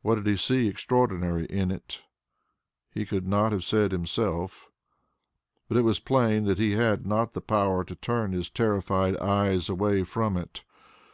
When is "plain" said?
6.00-6.44